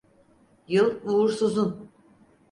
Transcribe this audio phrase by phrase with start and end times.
[0.67, 1.89] Yıl uğursuzun.